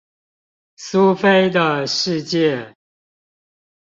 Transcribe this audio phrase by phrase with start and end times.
[0.79, 2.73] 蘇菲的世界